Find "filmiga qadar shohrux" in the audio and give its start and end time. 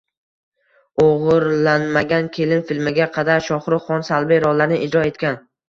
2.71-3.87